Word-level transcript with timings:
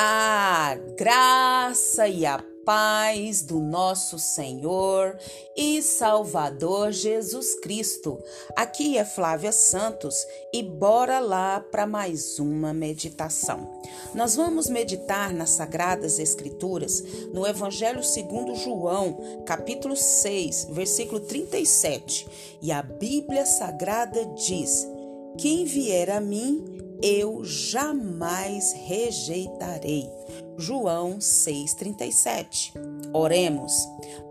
A 0.00 0.76
graça 0.96 2.06
e 2.06 2.24
a 2.24 2.40
paz 2.64 3.42
do 3.42 3.58
nosso 3.58 4.16
Senhor 4.16 5.18
e 5.56 5.82
Salvador 5.82 6.92
Jesus 6.92 7.58
Cristo. 7.58 8.16
Aqui 8.54 8.96
é 8.96 9.04
Flávia 9.04 9.50
Santos 9.50 10.14
e 10.54 10.62
bora 10.62 11.18
lá 11.18 11.58
para 11.58 11.84
mais 11.84 12.38
uma 12.38 12.72
meditação. 12.72 13.82
Nós 14.14 14.36
vamos 14.36 14.68
meditar 14.68 15.34
nas 15.34 15.50
Sagradas 15.50 16.20
Escrituras 16.20 17.02
no 17.34 17.44
Evangelho 17.44 18.04
segundo 18.04 18.54
João, 18.54 19.42
capítulo 19.44 19.96
6, 19.96 20.68
versículo 20.70 21.18
37. 21.18 22.28
E 22.62 22.70
a 22.70 22.82
Bíblia 22.82 23.44
Sagrada 23.44 24.24
diz: 24.36 24.86
Quem 25.36 25.64
vier 25.64 26.08
a 26.08 26.20
mim, 26.20 26.77
eu 27.02 27.44
jamais 27.44 28.72
rejeitarei. 28.72 30.10
João 30.56 31.18
6,37. 31.18 32.72
Oremos. 33.12 33.72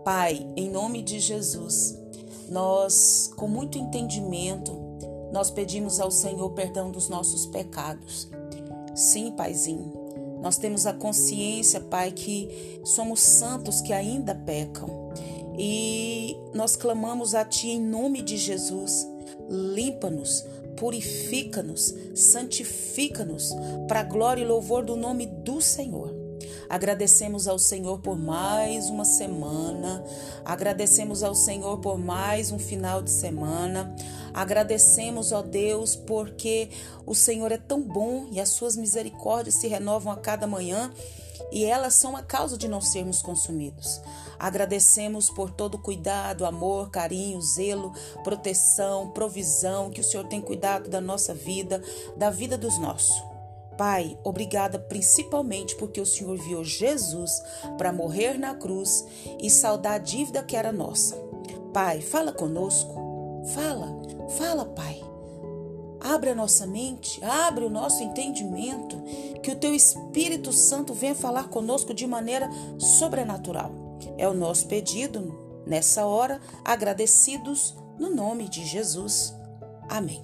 Pai, 0.04 0.46
em 0.56 0.70
nome 0.70 1.02
de 1.02 1.18
Jesus, 1.18 1.98
nós, 2.48 3.30
com 3.36 3.48
muito 3.48 3.78
entendimento, 3.78 4.72
nós 5.32 5.50
pedimos 5.50 6.00
ao 6.00 6.10
Senhor 6.10 6.50
perdão 6.50 6.90
dos 6.90 7.08
nossos 7.08 7.46
pecados. 7.46 8.28
Sim, 8.94 9.32
Paizinho, 9.32 9.92
nós 10.42 10.56
temos 10.56 10.86
a 10.86 10.92
consciência, 10.92 11.80
Pai, 11.80 12.12
que 12.12 12.80
somos 12.84 13.20
santos 13.20 13.80
que 13.80 13.92
ainda 13.92 14.34
pecam. 14.34 15.10
E 15.58 16.36
nós 16.54 16.76
clamamos 16.76 17.34
a 17.34 17.44
Ti 17.44 17.70
em 17.70 17.80
nome 17.80 18.22
de 18.22 18.36
Jesus. 18.36 19.06
Limpa-nos, 19.48 20.44
purifica-nos, 20.78 21.94
santifica-nos, 22.14 23.50
para 23.86 24.00
a 24.00 24.04
glória 24.04 24.42
e 24.42 24.46
louvor 24.46 24.84
do 24.84 24.96
nome 24.96 25.26
do 25.26 25.60
Senhor. 25.60 26.14
Agradecemos 26.68 27.48
ao 27.48 27.58
Senhor 27.58 27.98
por 27.98 28.16
mais 28.16 28.90
uma 28.90 29.04
semana, 29.04 30.04
agradecemos 30.44 31.22
ao 31.22 31.34
Senhor 31.34 31.78
por 31.78 31.98
mais 31.98 32.52
um 32.52 32.58
final 32.58 33.02
de 33.02 33.10
semana, 33.10 33.94
agradecemos, 34.34 35.32
ó 35.32 35.42
Deus, 35.42 35.96
porque 35.96 36.68
o 37.06 37.14
Senhor 37.14 37.50
é 37.50 37.58
tão 37.58 37.80
bom 37.80 38.28
e 38.30 38.38
as 38.38 38.50
suas 38.50 38.76
misericórdias 38.76 39.56
se 39.56 39.66
renovam 39.66 40.12
a 40.12 40.16
cada 40.16 40.46
manhã 40.46 40.92
e 41.50 41.64
elas 41.64 41.94
são 41.94 42.16
a 42.16 42.22
causa 42.22 42.58
de 42.58 42.68
não 42.68 42.80
sermos 42.80 43.22
consumidos. 43.22 44.00
Agradecemos 44.38 45.28
por 45.28 45.50
todo 45.50 45.74
o 45.74 45.82
cuidado, 45.82 46.46
amor, 46.46 46.90
carinho, 46.90 47.40
zelo, 47.40 47.92
proteção, 48.22 49.10
provisão 49.10 49.90
que 49.90 50.00
o 50.00 50.04
Senhor 50.04 50.26
tem 50.26 50.40
cuidado 50.40 50.88
da 50.88 51.00
nossa 51.00 51.34
vida, 51.34 51.82
da 52.16 52.30
vida 52.30 52.56
dos 52.56 52.78
nossos. 52.78 53.20
Pai, 53.76 54.18
obrigada 54.24 54.78
principalmente 54.78 55.76
porque 55.76 56.00
o 56.00 56.06
Senhor 56.06 56.36
viu 56.36 56.64
Jesus 56.64 57.40
para 57.76 57.92
morrer 57.92 58.36
na 58.36 58.54
cruz 58.54 59.04
e 59.40 59.48
saldar 59.48 59.94
a 59.94 59.98
dívida 59.98 60.42
que 60.42 60.56
era 60.56 60.72
nossa. 60.72 61.16
Pai, 61.72 62.00
fala 62.00 62.32
conosco. 62.32 62.92
Fala, 63.54 63.88
fala, 64.36 64.64
Pai. 64.64 65.00
Abre 66.00 66.30
a 66.30 66.34
nossa 66.34 66.66
mente, 66.66 67.22
abre 67.24 67.64
o 67.64 67.70
nosso 67.70 68.02
entendimento, 68.02 68.96
que 69.42 69.50
o 69.50 69.56
teu 69.56 69.74
Espírito 69.74 70.52
Santo 70.52 70.92
venha 70.94 71.14
falar 71.14 71.48
conosco 71.48 71.94
de 71.94 72.06
maneira 72.06 72.48
sobrenatural. 72.78 73.87
É 74.16 74.28
o 74.28 74.34
nosso 74.34 74.66
pedido 74.66 75.62
nessa 75.66 76.06
hora, 76.06 76.40
agradecidos 76.64 77.76
no 77.98 78.14
nome 78.14 78.48
de 78.48 78.64
Jesus. 78.64 79.34
Amém. 79.88 80.22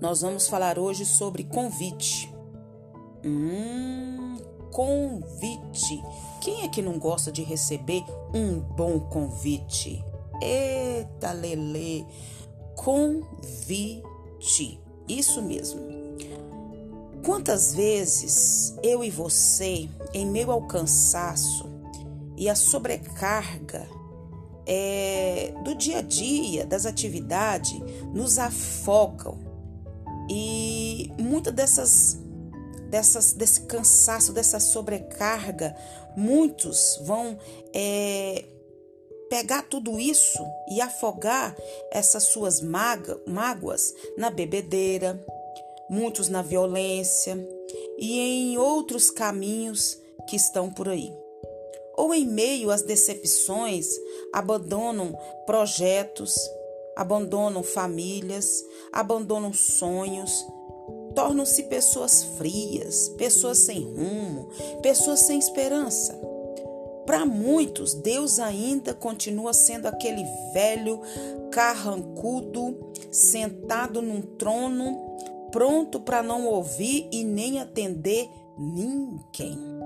Nós 0.00 0.20
vamos 0.20 0.46
falar 0.46 0.78
hoje 0.78 1.04
sobre 1.04 1.44
convite. 1.44 2.32
Hum, 3.24 4.36
convite. 4.70 6.02
Quem 6.40 6.64
é 6.64 6.68
que 6.68 6.82
não 6.82 6.98
gosta 6.98 7.32
de 7.32 7.42
receber 7.42 8.04
um 8.34 8.60
bom 8.60 9.00
convite? 9.00 10.04
Eita, 10.40 11.32
Lele. 11.32 12.06
Convite. 12.76 14.04
Isso 15.08 15.42
mesmo. 15.42 15.80
Quantas 17.24 17.74
vezes 17.74 18.76
eu 18.82 19.02
e 19.02 19.10
você, 19.10 19.88
em 20.14 20.26
meio 20.26 20.52
ao 20.52 20.62
cansaço 20.62 21.77
e 22.38 22.48
à 22.48 22.54
sobrecarga 22.54 23.88
é, 24.64 25.52
do 25.64 25.74
dia 25.74 25.98
a 25.98 26.02
dia, 26.02 26.64
das 26.64 26.86
atividades, 26.86 27.78
nos 28.14 28.38
afogam 28.38 29.38
e 30.30 31.10
muitas 31.18 31.54
dessas, 31.54 32.18
dessas, 32.90 33.32
desse 33.32 33.62
cansaço, 33.62 34.32
dessa 34.32 34.60
sobrecarga, 34.60 35.74
muitos 36.14 37.00
vão 37.02 37.38
é, 37.74 38.44
pegar 39.30 39.62
tudo 39.62 39.98
isso 39.98 40.38
e 40.70 40.80
afogar 40.80 41.56
essas 41.90 42.24
suas 42.24 42.60
mágoas 42.60 43.94
na 44.18 44.30
bebedeira, 44.30 45.18
muitos 45.88 46.28
na 46.28 46.42
violência 46.42 47.38
e 47.98 48.20
em 48.20 48.58
outros 48.58 49.10
caminhos 49.10 49.98
que 50.28 50.36
estão 50.36 50.70
por 50.70 50.90
aí. 50.90 51.27
Ou 51.98 52.14
em 52.14 52.24
meio 52.24 52.70
às 52.70 52.82
decepções, 52.82 53.88
abandonam 54.32 55.18
projetos, 55.44 56.32
abandonam 56.94 57.64
famílias, 57.64 58.64
abandonam 58.92 59.52
sonhos, 59.52 60.46
tornam-se 61.12 61.64
pessoas 61.64 62.22
frias, 62.38 63.08
pessoas 63.18 63.58
sem 63.58 63.82
rumo, 63.82 64.48
pessoas 64.80 65.18
sem 65.26 65.40
esperança. 65.40 66.16
Para 67.04 67.26
muitos, 67.26 67.94
Deus 67.94 68.38
ainda 68.38 68.94
continua 68.94 69.52
sendo 69.52 69.86
aquele 69.86 70.24
velho 70.52 71.00
carrancudo, 71.50 72.92
sentado 73.10 74.00
num 74.00 74.22
trono, 74.22 75.16
pronto 75.50 75.98
para 75.98 76.22
não 76.22 76.46
ouvir 76.46 77.08
e 77.10 77.24
nem 77.24 77.58
atender 77.58 78.30
ninguém. 78.56 79.77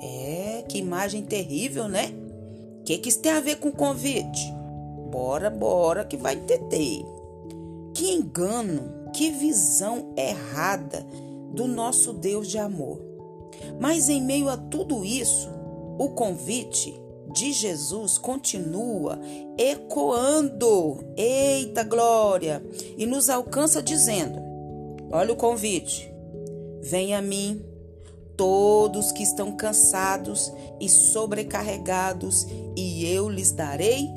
É, 0.00 0.64
que 0.68 0.78
imagem 0.78 1.22
terrível, 1.22 1.86
né? 1.88 2.12
O 2.80 2.84
que, 2.84 2.98
que 2.98 3.08
isso 3.08 3.20
tem 3.20 3.32
a 3.32 3.40
ver 3.40 3.56
com 3.56 3.70
convite? 3.70 4.52
Bora, 5.10 5.50
bora, 5.50 6.04
que 6.04 6.16
vai 6.16 6.34
entender. 6.34 7.04
Que 7.94 8.12
engano, 8.12 9.10
que 9.12 9.30
visão 9.30 10.14
errada 10.16 11.06
do 11.52 11.66
nosso 11.66 12.12
Deus 12.12 12.48
de 12.48 12.58
amor. 12.58 13.00
Mas 13.78 14.08
em 14.08 14.22
meio 14.22 14.48
a 14.48 14.56
tudo 14.56 15.04
isso, 15.04 15.50
o 15.98 16.08
convite 16.10 16.94
de 17.32 17.52
Jesus 17.52 18.18
continua 18.18 19.18
ecoando. 19.58 21.04
Eita 21.16 21.82
glória! 21.82 22.62
E 22.96 23.06
nos 23.06 23.28
alcança 23.28 23.82
dizendo: 23.82 24.40
Olha 25.12 25.32
o 25.32 25.36
convite. 25.36 26.10
Venha 26.82 27.18
a 27.18 27.22
mim, 27.22 27.62
todos 28.40 29.12
que 29.12 29.22
estão 29.22 29.52
cansados 29.52 30.50
e 30.80 30.88
sobrecarregados, 30.88 32.46
e 32.74 33.04
eu 33.04 33.28
lhes 33.28 33.52
darei 33.52 34.08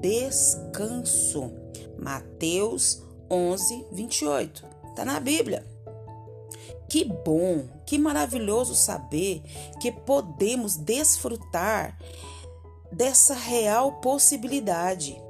descanso. 0.00 1.50
Mateus 1.98 3.02
11, 3.28 3.86
28. 3.90 4.64
Está 4.90 5.04
na 5.04 5.18
Bíblia. 5.18 5.66
Que 6.88 7.04
bom, 7.04 7.64
que 7.84 7.98
maravilhoso 7.98 8.76
saber 8.76 9.42
que 9.80 9.90
podemos 9.90 10.76
desfrutar 10.76 11.98
dessa 12.92 13.34
real 13.34 13.94
possibilidade 13.94 15.20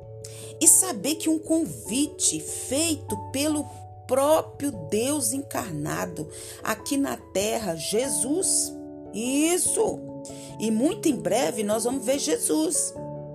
e 0.60 0.69
saber 0.69 1.15
que 1.15 1.31
um 1.31 1.38
convite 1.38 2.41
feito 2.41 3.16
pelo 3.33 3.65
próprio 4.06 4.71
Deus 4.91 5.33
encarnado 5.33 6.28
aqui 6.62 6.97
na 6.97 7.16
terra, 7.16 7.74
Jesus. 7.74 8.72
Isso. 9.12 9.98
E 10.59 10.71
muito 10.71 11.09
em 11.09 11.16
breve 11.16 11.62
nós 11.62 11.84
vamos 11.84 12.04
ver 12.04 12.18
Jesus. 12.18 12.95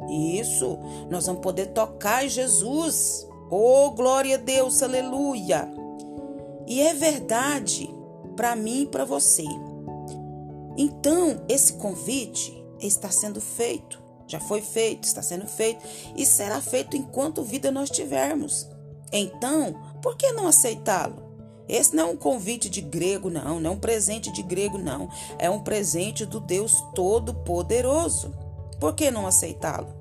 Isso, 0.09 0.77
nós 1.09 1.27
vamos 1.27 1.41
poder 1.41 1.67
tocar 1.67 2.27
Jesus. 2.27 3.27
Oh, 3.51 3.91
glória 3.91 4.35
a 4.35 4.39
Deus, 4.39 4.81
aleluia. 4.81 5.71
E 6.67 6.81
é 6.81 6.93
verdade 6.93 7.89
para 8.35 8.55
mim 8.55 8.83
e 8.83 8.87
para 8.87 9.05
você. 9.05 9.43
Então, 10.77 11.43
esse 11.49 11.73
convite 11.73 12.55
está 12.79 13.11
sendo 13.11 13.41
feito, 13.41 14.01
já 14.27 14.39
foi 14.39 14.61
feito, 14.61 15.03
está 15.03 15.21
sendo 15.21 15.45
feito 15.45 15.83
e 16.15 16.25
será 16.25 16.61
feito 16.61 16.95
enquanto 16.95 17.43
vida 17.43 17.71
nós 17.71 17.89
tivermos. 17.89 18.67
Então, 19.11 19.75
por 20.01 20.15
que 20.15 20.31
não 20.31 20.47
aceitá-lo? 20.47 21.29
Esse 21.67 21.95
não 21.95 22.09
é 22.09 22.11
um 22.11 22.17
convite 22.17 22.67
de 22.67 22.81
grego, 22.81 23.29
não, 23.29 23.59
não 23.59 23.71
é 23.71 23.73
um 23.73 23.79
presente 23.79 24.31
de 24.31 24.41
grego, 24.41 24.79
não. 24.79 25.07
É 25.37 25.49
um 25.49 25.59
presente 25.59 26.25
do 26.25 26.39
Deus 26.39 26.83
Todo-Poderoso. 26.95 28.33
Por 28.79 28.95
que 28.95 29.11
não 29.11 29.27
aceitá-lo? 29.27 29.93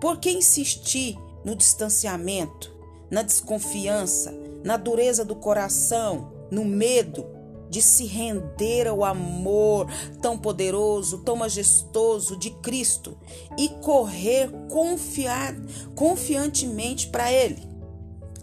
Por 0.00 0.18
que 0.18 0.30
insistir 0.30 1.18
no 1.44 1.54
distanciamento, 1.54 2.74
na 3.10 3.22
desconfiança, 3.22 4.32
na 4.64 4.78
dureza 4.78 5.24
do 5.24 5.36
coração, 5.36 6.32
no 6.50 6.64
medo? 6.64 7.40
de 7.70 7.80
se 7.80 8.04
render 8.04 8.88
ao 8.88 9.04
amor 9.04 9.86
tão 10.20 10.36
poderoso, 10.36 11.18
tão 11.18 11.36
majestoso 11.36 12.36
de 12.36 12.50
Cristo 12.50 13.16
e 13.56 13.68
correr 13.68 14.50
confiar, 14.68 15.54
confiantemente 15.94 17.06
para 17.06 17.32
Ele. 17.32 17.69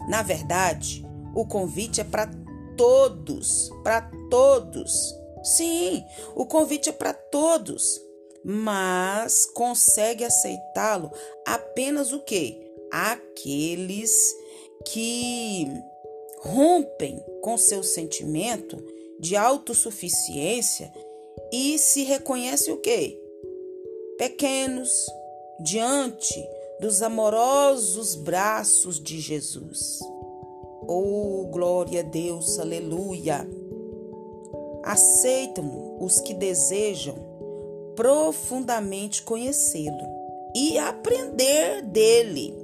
Na 0.08 0.22
verdade, 0.22 1.04
o 1.34 1.46
convite 1.46 2.00
é 2.00 2.04
para 2.04 2.30
todos, 2.76 3.70
para 3.84 4.10
todos. 4.30 5.14
Sim, 5.42 6.02
o 6.34 6.46
convite 6.46 6.88
é 6.88 6.92
para 6.92 7.12
todos, 7.12 8.00
mas 8.44 9.46
consegue 9.46 10.24
aceitá-lo 10.24 11.10
apenas 11.46 12.12
o 12.12 12.20
quê? 12.20 12.58
Aqueles 12.90 14.34
que 14.86 15.66
rompem 16.40 17.22
com 17.42 17.58
seu 17.58 17.82
sentimento 17.82 18.82
de 19.20 19.36
autossuficiência 19.36 20.92
e 21.52 21.78
se 21.78 22.04
reconhecem 22.04 22.72
o 22.72 22.78
quê? 22.78 23.20
Pequenos 24.16 25.06
diante 25.60 26.57
dos 26.80 27.02
amorosos 27.02 28.14
braços 28.14 29.02
de 29.02 29.20
Jesus. 29.20 29.98
Oh, 30.86 31.48
glória 31.50 32.00
a 32.00 32.04
Deus, 32.04 32.58
aleluia! 32.58 33.48
Aceitam 34.84 35.96
os 36.00 36.20
que 36.20 36.32
desejam 36.32 37.16
profundamente 37.96 39.22
conhecê-lo 39.22 40.06
e 40.54 40.78
aprender 40.78 41.82
dele. 41.82 42.54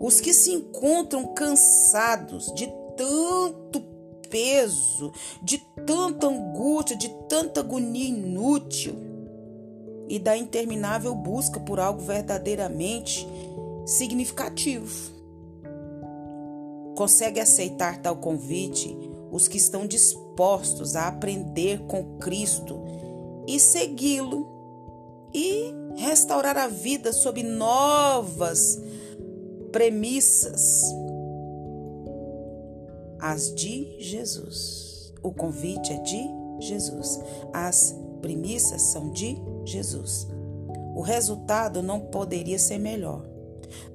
Os 0.00 0.20
que 0.20 0.34
se 0.34 0.52
encontram 0.52 1.32
cansados 1.32 2.52
de 2.54 2.66
tanto 2.96 3.80
peso, 4.28 5.12
de 5.40 5.58
tanta 5.86 6.26
angústia, 6.26 6.96
de 6.96 7.08
tanta 7.28 7.60
agonia 7.60 8.08
inútil 8.08 9.11
e 10.08 10.18
da 10.18 10.36
interminável 10.36 11.14
busca 11.14 11.60
por 11.60 11.80
algo 11.80 12.00
verdadeiramente 12.00 13.26
significativo. 13.86 15.12
Consegue 16.96 17.40
aceitar 17.40 17.98
tal 17.98 18.16
convite 18.16 18.96
os 19.30 19.48
que 19.48 19.56
estão 19.56 19.86
dispostos 19.86 20.94
a 20.94 21.08
aprender 21.08 21.80
com 21.86 22.18
Cristo 22.18 22.82
e 23.46 23.58
segui-lo 23.58 24.46
e 25.34 25.72
restaurar 25.96 26.56
a 26.58 26.68
vida 26.68 27.12
sob 27.12 27.42
novas 27.42 28.78
premissas 29.70 30.82
as 33.22 33.54
de 33.54 33.96
Jesus. 34.00 35.14
O 35.22 35.32
convite 35.32 35.92
é 35.92 35.98
de 35.98 36.28
Jesus. 36.58 37.20
As 37.52 37.94
premissas 38.22 38.80
são 38.80 39.10
de 39.10 39.36
Jesus. 39.66 40.26
O 40.94 41.02
resultado 41.02 41.82
não 41.82 42.00
poderia 42.00 42.58
ser 42.58 42.78
melhor. 42.78 43.26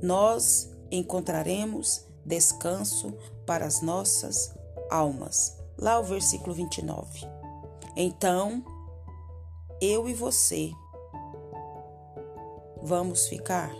Nós 0.01 0.69
encontraremos 0.91 2.05
descanso 2.25 3.13
para 3.45 3.65
as 3.65 3.81
nossas 3.81 4.53
almas. 4.89 5.57
Lá 5.77 5.99
o 5.99 6.03
versículo 6.03 6.53
29. 6.53 7.25
Então, 7.95 8.63
eu 9.81 10.09
e 10.09 10.13
você 10.13 10.71
vamos 12.81 13.27
ficar? 13.27 13.71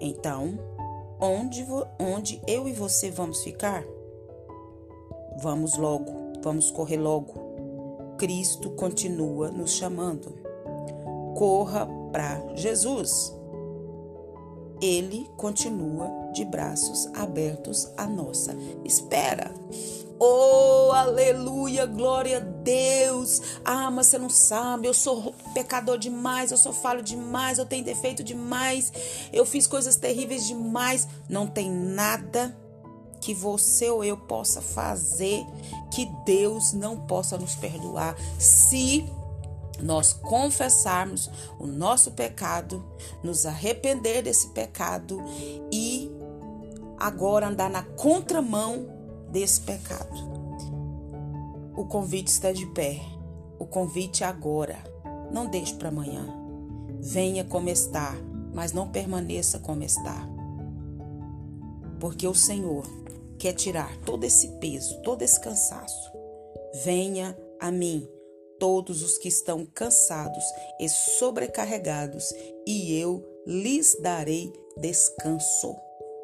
Então, 0.00 0.58
onde, 1.20 1.66
onde 1.98 2.40
eu 2.46 2.68
e 2.68 2.72
você 2.72 3.10
vamos 3.10 3.42
ficar? 3.42 3.84
Vamos 5.40 5.76
logo, 5.76 6.40
vamos 6.42 6.70
correr 6.70 6.96
logo. 6.96 7.49
Cristo 8.20 8.68
continua 8.70 9.50
nos 9.50 9.72
chamando. 9.72 10.34
Corra 11.34 11.88
para 12.12 12.54
Jesus 12.54 13.40
ele 14.80 15.30
continua 15.36 16.10
de 16.32 16.44
braços 16.44 17.06
abertos 17.14 17.88
à 17.96 18.06
nossa 18.06 18.56
espera. 18.84 19.52
Oh, 20.18 20.90
aleluia, 20.92 21.86
glória 21.86 22.38
a 22.38 22.40
Deus. 22.40 23.40
Ah, 23.64 23.90
mas 23.90 24.06
você 24.06 24.18
não 24.18 24.28
sabe, 24.28 24.86
eu 24.86 24.94
sou 24.94 25.34
pecador 25.54 25.98
demais, 25.98 26.50
eu 26.50 26.58
sou 26.58 26.72
falho 26.72 27.02
demais, 27.02 27.58
eu 27.58 27.66
tenho 27.66 27.84
defeito 27.84 28.22
demais, 28.22 28.92
eu 29.32 29.46
fiz 29.46 29.66
coisas 29.66 29.96
terríveis 29.96 30.46
demais. 30.46 31.08
Não 31.28 31.46
tem 31.46 31.70
nada 31.70 32.56
que 33.20 33.34
você 33.34 33.90
ou 33.90 34.02
eu 34.02 34.16
possa 34.16 34.60
fazer 34.62 35.44
que 35.90 36.06
Deus 36.24 36.72
não 36.72 36.96
possa 36.96 37.36
nos 37.36 37.54
perdoar. 37.54 38.16
Se 38.38 39.06
nós 39.82 40.12
confessarmos 40.12 41.30
o 41.58 41.66
nosso 41.66 42.12
pecado, 42.12 42.84
nos 43.22 43.46
arrepender 43.46 44.22
desse 44.22 44.48
pecado 44.48 45.22
e 45.72 46.10
agora 46.98 47.48
andar 47.48 47.70
na 47.70 47.82
contramão 47.82 48.86
desse 49.30 49.60
pecado. 49.62 50.30
O 51.74 51.86
convite 51.86 52.28
está 52.28 52.52
de 52.52 52.66
pé. 52.66 53.00
O 53.58 53.66
convite 53.66 54.22
é 54.22 54.26
agora. 54.26 54.78
Não 55.32 55.46
deixe 55.46 55.74
para 55.74 55.88
amanhã. 55.88 56.26
Venha 57.00 57.44
como 57.44 57.68
está, 57.70 58.14
mas 58.52 58.72
não 58.72 58.88
permaneça 58.88 59.58
como 59.58 59.82
está. 59.82 60.28
Porque 61.98 62.26
o 62.26 62.34
Senhor 62.34 62.84
quer 63.40 63.54
tirar 63.54 63.98
todo 64.04 64.24
esse 64.24 64.46
peso, 64.60 65.00
todo 65.02 65.22
esse 65.22 65.40
cansaço. 65.40 66.12
Venha 66.84 67.36
a 67.58 67.72
mim 67.72 68.06
todos 68.58 69.02
os 69.02 69.16
que 69.16 69.28
estão 69.28 69.64
cansados 69.64 70.44
e 70.78 70.88
sobrecarregados, 70.88 72.30
e 72.66 72.94
eu 73.00 73.24
lhes 73.46 73.96
darei 74.00 74.52
descanso. 74.76 75.74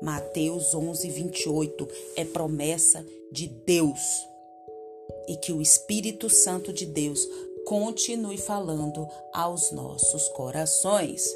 Mateus 0.02 0.74
11, 0.74 1.08
28 1.08 1.88
é 2.16 2.24
promessa 2.26 3.04
de 3.32 3.48
Deus. 3.48 4.28
E 5.26 5.36
que 5.36 5.52
o 5.52 5.62
Espírito 5.62 6.28
Santo 6.28 6.72
de 6.72 6.84
Deus 6.84 7.26
continue 7.64 8.36
falando 8.36 9.08
aos 9.32 9.72
nossos 9.72 10.28
corações. 10.28 11.26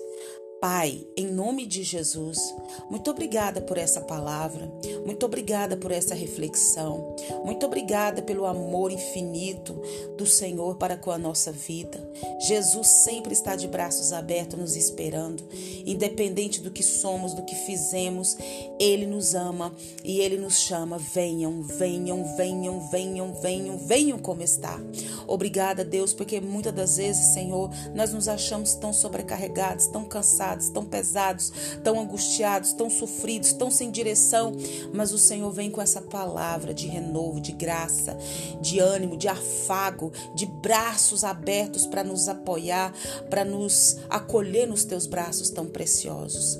Pai, 0.60 1.06
em 1.16 1.26
nome 1.26 1.64
de 1.64 1.82
Jesus, 1.82 2.54
muito 2.90 3.10
obrigada 3.10 3.62
por 3.62 3.78
essa 3.78 4.02
palavra, 4.02 4.70
muito 5.06 5.24
obrigada 5.24 5.74
por 5.74 5.90
essa 5.90 6.14
reflexão, 6.14 7.16
muito 7.42 7.64
obrigada 7.64 8.20
pelo 8.20 8.44
amor 8.44 8.92
infinito 8.92 9.80
do 10.18 10.26
Senhor 10.26 10.76
para 10.76 10.98
com 10.98 11.10
a 11.10 11.16
nossa 11.16 11.50
vida. 11.50 12.06
Jesus 12.46 12.88
sempre 12.88 13.32
está 13.32 13.56
de 13.56 13.66
braços 13.66 14.12
abertos 14.12 14.58
nos 14.58 14.76
esperando, 14.76 15.42
independente 15.86 16.60
do 16.60 16.70
que 16.70 16.82
somos, 16.82 17.32
do 17.32 17.42
que 17.42 17.54
fizemos, 17.54 18.36
Ele 18.78 19.06
nos 19.06 19.34
ama 19.34 19.74
e 20.04 20.20
Ele 20.20 20.36
nos 20.36 20.58
chama. 20.58 20.98
Venham, 20.98 21.62
venham, 21.62 22.36
venham, 22.36 22.86
venham, 22.90 23.32
venham, 23.32 23.78
venham 23.78 24.18
como 24.18 24.42
está. 24.42 24.78
Obrigada, 25.26 25.82
Deus, 25.82 26.12
porque 26.12 26.38
muitas 26.38 26.74
das 26.74 26.96
vezes, 26.98 27.32
Senhor, 27.32 27.70
nós 27.94 28.12
nos 28.12 28.28
achamos 28.28 28.74
tão 28.74 28.92
sobrecarregados, 28.92 29.86
tão 29.86 30.04
cansados 30.04 30.49
cansados, 30.50 30.68
tão 30.68 30.84
pesados, 30.84 31.52
tão 31.82 32.00
angustiados, 32.00 32.72
tão 32.72 32.90
sofridos, 32.90 33.52
tão 33.52 33.70
sem 33.70 33.90
direção, 33.90 34.52
mas 34.92 35.12
o 35.12 35.18
Senhor 35.18 35.50
vem 35.52 35.70
com 35.70 35.80
essa 35.80 36.00
palavra 36.00 36.74
de 36.74 36.86
renovo, 36.86 37.40
de 37.40 37.52
graça, 37.52 38.16
de 38.60 38.78
ânimo, 38.78 39.16
de 39.16 39.28
afago, 39.28 40.12
de 40.34 40.46
braços 40.46 41.24
abertos 41.24 41.86
para 41.86 42.02
nos 42.02 42.28
apoiar, 42.28 42.92
para 43.28 43.44
nos 43.44 43.98
acolher 44.08 44.66
nos 44.66 44.84
teus 44.84 45.06
braços 45.06 45.50
tão 45.50 45.66
preciosos. 45.66 46.58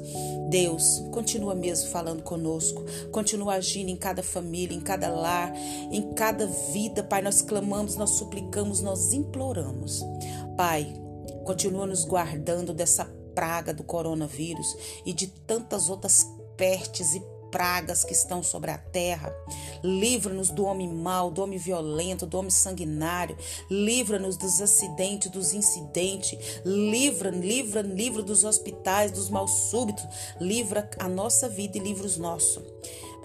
Deus, 0.48 1.04
continua 1.12 1.54
mesmo 1.54 1.88
falando 1.90 2.22
conosco, 2.22 2.84
continua 3.12 3.54
agindo 3.54 3.88
em 3.88 3.96
cada 3.96 4.22
família, 4.22 4.76
em 4.76 4.80
cada 4.80 5.08
lar, 5.08 5.52
em 5.92 6.12
cada 6.14 6.46
vida, 6.46 7.04
Pai. 7.04 7.22
Nós 7.22 7.40
clamamos, 7.40 7.94
nós 7.94 8.10
suplicamos, 8.10 8.80
nós 8.80 9.12
imploramos. 9.12 10.04
Pai, 10.56 10.92
continua 11.44 11.86
nos 11.86 12.04
guardando 12.04 12.74
dessa 12.74 13.19
praga 13.34 13.72
do 13.72 13.82
coronavírus 13.82 14.76
e 15.04 15.12
de 15.12 15.26
tantas 15.26 15.88
outras 15.88 16.26
pestes 16.56 17.14
e 17.14 17.22
pragas 17.50 18.04
que 18.04 18.12
estão 18.12 18.42
sobre 18.42 18.70
a 18.70 18.78
terra. 18.78 19.34
Livra-nos 19.82 20.50
do 20.50 20.64
homem 20.64 20.88
mau, 20.88 21.30
do 21.30 21.42
homem 21.42 21.58
violento, 21.58 22.26
do 22.26 22.38
homem 22.38 22.50
sanguinário. 22.50 23.36
Livra-nos 23.70 24.36
dos 24.36 24.60
acidentes, 24.60 25.30
dos 25.30 25.52
incidentes. 25.52 26.60
Livra, 26.64 27.30
livra, 27.30 27.82
livra 27.82 28.22
dos 28.22 28.44
hospitais, 28.44 29.10
dos 29.10 29.28
mal 29.28 29.48
súbitos. 29.48 30.04
Livra 30.40 30.88
a 30.98 31.08
nossa 31.08 31.48
vida 31.48 31.78
e 31.78 31.80
livra 31.80 32.06
os 32.06 32.16
nossos. 32.16 32.62